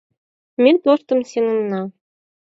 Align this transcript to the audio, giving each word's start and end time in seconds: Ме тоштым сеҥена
Ме 0.61 0.71
тоштым 0.83 1.19
сеҥена 1.29 1.81